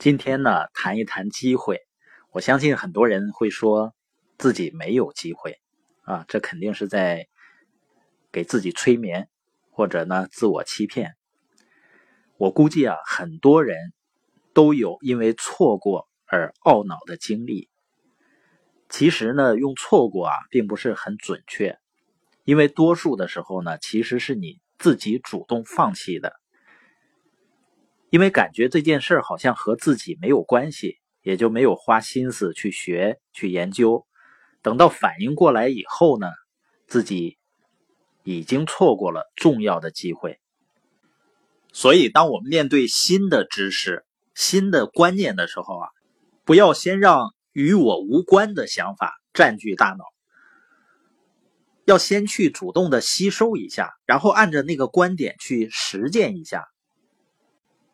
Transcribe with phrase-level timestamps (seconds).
[0.00, 1.82] 今天呢，谈一谈机会。
[2.32, 3.94] 我相信很多人会说
[4.38, 5.60] 自己没有机会
[6.04, 7.28] 啊，这肯定是在
[8.32, 9.28] 给自己催眠，
[9.70, 11.16] 或者呢自我欺骗。
[12.38, 13.92] 我估计啊，很多人
[14.54, 17.68] 都有因为错过而懊恼的经历。
[18.88, 21.78] 其实呢，用错过啊，并不是很准确，
[22.44, 26.32] 因为多数的时候呢，其实是你自己主动放弃的。
[28.10, 34.04] 因为感觉这件事好像和自己没有关系，也就没有花心思去学、去研究。
[34.62, 36.26] 等到反应过来以后呢，
[36.86, 37.38] 自己
[38.24, 40.38] 已经错过了重要的机会。
[41.72, 44.04] 所以，当我们面对新的知识、
[44.34, 45.88] 新的观念的时候啊，
[46.44, 50.04] 不要先让与我无关的想法占据大脑，
[51.84, 56.66] 要先去主动的吸收一下，然后按着那个观点去实践一下。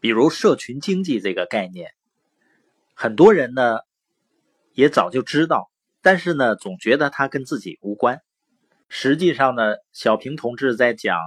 [0.00, 1.92] 比如社群经济这个概念，
[2.94, 3.78] 很多人呢
[4.72, 5.70] 也早就知道，
[6.02, 8.20] 但是呢总觉得它跟自己无关。
[8.88, 11.18] 实际上呢，小平同志在讲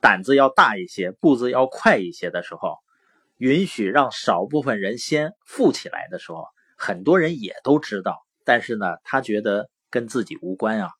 [0.00, 2.78] 胆子要大一些、步子要快一些的时候，
[3.36, 10.90] 允许让少部分人先富起来的时候，很多人也都知道，但是呢他觉得跟自己无关啊。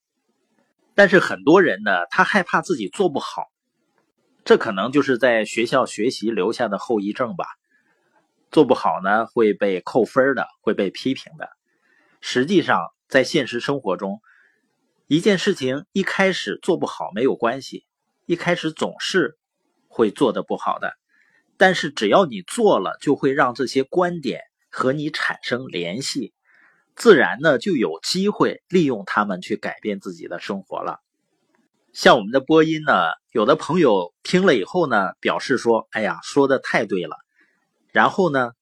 [0.95, 3.51] 但是很多人呢，他害怕自己做不好。
[4.47, 7.47] 这可能就是在学校学习留下的后遗症吧。
[8.53, 11.51] 做不好呢，会被扣分的，会被批评的。
[12.21, 14.21] 实际上，在现实生活中，
[15.09, 17.87] 一件事情一开始做不好没有关系，
[18.25, 19.37] 一开始总是
[19.89, 20.93] 会做的不好的。
[21.57, 26.33] 但是只要你做了，就会让这些观点和你产生联系，
[26.95, 31.01] 自然呢就有机会利用他们去改变自己的生活了。
[31.97, 32.93] 像我们的播音呢，
[33.33, 37.17] 有的朋友听了以后呢，表示说：“哎呀，说的太对了。”
[37.91, 38.53] 然后呢，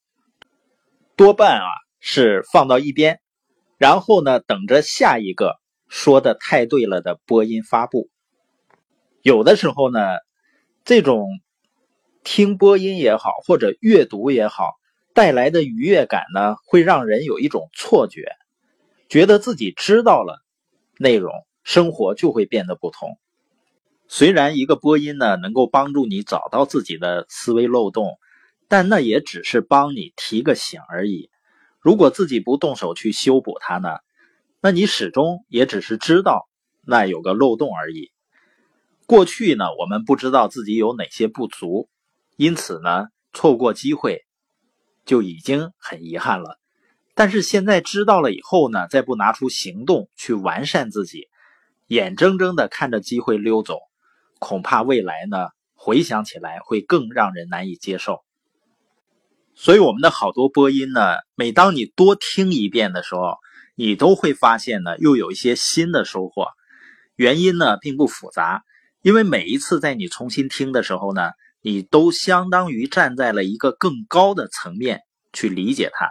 [1.16, 1.66] 多半啊
[1.98, 3.20] 是放到一边，
[3.76, 5.56] 然后呢等着下一个
[5.88, 8.08] 说的太对了的播音发布。
[9.20, 9.98] 有的时候呢，
[10.84, 11.26] 这种
[12.22, 14.74] 听播音也好，或者阅读也好，
[15.12, 18.30] 带来的愉悦感呢，会让人有一种错觉，
[19.08, 20.38] 觉得自己知道了
[20.98, 21.32] 内容，
[21.64, 23.18] 生活就会变得不同。
[24.06, 28.18] 虽然一个播音呢能够帮助你找到自己的思维漏洞，
[28.68, 31.30] 但那也只是帮你提个醒而已。
[31.80, 33.88] 如果自己不动手去修补它呢，
[34.60, 36.48] 那你始终也只是知道
[36.82, 38.10] 那有个漏洞而已。
[39.06, 41.88] 过去呢，我们不知道自己有哪些不足，
[42.36, 44.24] 因此呢错过机会
[45.04, 46.58] 就已经很遗憾了。
[47.14, 51.28] 但是现在知道了以后呢，再不拿出行动去完善自己，
[51.86, 53.78] 眼睁睁的看着机会溜走。
[54.38, 58.22] 恐怕未来呢，回想起来会更让人难以接受。
[59.54, 61.00] 所以我们的好多播音呢，
[61.34, 63.36] 每当你多听一遍的时候，
[63.76, 66.48] 你都会发现呢，又有一些新的收获。
[67.16, 68.64] 原因呢，并不复杂，
[69.02, 71.30] 因为每一次在你重新听的时候呢，
[71.60, 75.02] 你都相当于站在了一个更高的层面
[75.32, 76.10] 去理解它。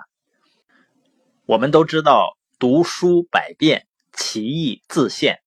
[1.46, 5.40] 我们都知道，读书百遍，其义自现，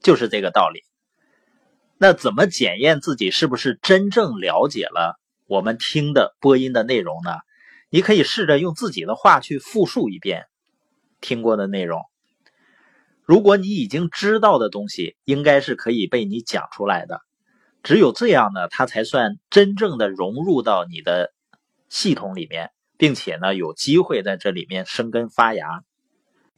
[0.00, 0.82] 就是这个道理。
[2.02, 7.30] 那怎么检验自己是不是真正了解了我们听的播音的内容呢？
[7.90, 10.46] 你可以试着用自己的话去复述一遍
[11.20, 12.00] 听过的内容。
[13.22, 17.20] 如果你已经知道的东西，应该是可以被你讲出来的。
[17.84, 21.32] 只有这样呢，它才算真正的融入到你的
[21.88, 25.84] 系统里面，并且呢，有机会在这里面生根发芽。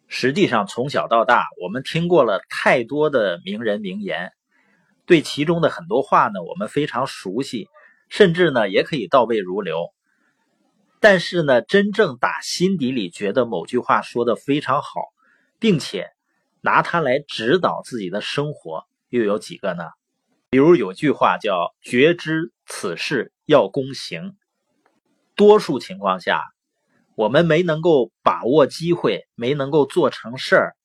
[0.09, 4.33] 实际上，从小到大，我们听过了太多的名人名言。
[5.07, 7.69] 对其中的很多话呢，我们非常熟悉，
[8.09, 9.93] 甚至呢也可以倒背如流。
[11.01, 14.89] 但是呢，真正打心底里觉得某句话说的非常好，
[15.59, 16.09] 并且
[16.63, 19.85] 拿它来指导自己的生活，又有几个呢？
[20.51, 24.37] 比如有句话叫“觉知此事要躬行”。
[25.35, 26.45] 多数情况下，
[27.17, 30.77] 我们没能够把握机会，没能够做成事儿，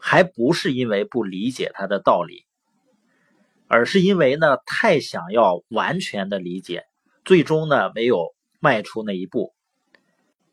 [0.00, 2.45] 还不是因为不理解它的道理。
[3.68, 6.84] 而是因为呢，太想要完全的理解，
[7.24, 9.54] 最终呢没有迈出那一步。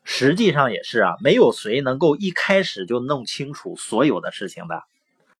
[0.02, 4.82] 实际上也是啊，没有谁能够一开始就弄清楚所有的事情的。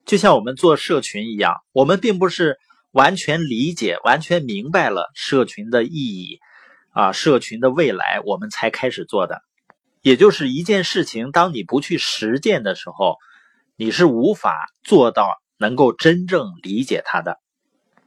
[0.07, 2.59] 就像我们做社群一样，我们并不是
[2.91, 6.39] 完全理解、完全明白了社群的意义
[6.93, 9.43] 啊，社群的未来，我们才开始做的。
[10.01, 13.17] 也就是一件事情，当你不去实践的时候，
[13.77, 15.29] 你是无法做到
[15.59, 17.39] 能够真正理解它的。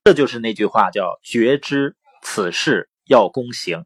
[0.08, 3.84] 这就是那句话，叫“觉知此事要躬行”。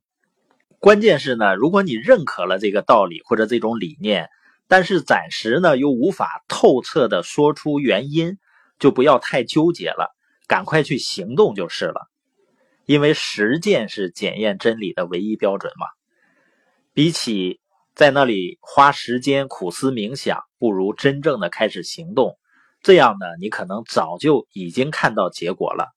[0.77, 4.29] 关键是呢，如果你认可了这个道理或者这种理念，
[4.67, 8.37] 但是暂时呢又无法透彻的说出原因，
[8.77, 10.15] 就不要太纠结了，
[10.45, 12.07] 赶快去行动就是了。
[12.85, 15.87] 因为实践是检验真理的唯一标准嘛。
[16.93, 17.59] 比起
[17.95, 22.37] 在那里花时间苦思冥想，不如真正的开始行动。
[22.83, 25.95] 这样呢，你可能早就已经看到结果了。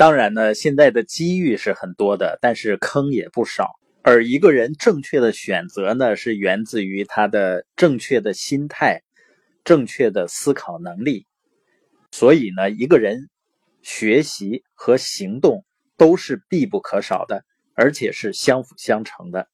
[0.00, 3.72] 当然呢，现在的机遇是很多的，但是坑也不少。
[4.00, 9.02] 而一个人正确的选择呢，是源自于他的正确的心态、
[9.62, 11.26] 正确的思考能力。
[12.12, 13.28] 所以呢，一个人
[13.82, 15.66] 学习和行动
[15.98, 17.44] 都是必不可少的，
[17.74, 19.48] 而且是相辅相成的。